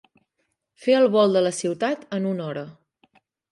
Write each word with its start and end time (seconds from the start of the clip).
Fer 0.85 0.95
el 1.01 1.05
volt 1.17 1.37
de 1.37 1.45
la 1.49 1.53
ciutat 1.59 2.09
en 2.19 2.27
una 2.33 2.47
hora. 2.49 2.67